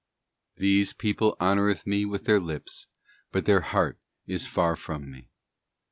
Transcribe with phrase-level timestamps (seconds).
[0.57, 2.87] 'This people honoureth Me with their lips,
[3.31, 5.29] but their heart is far from Me.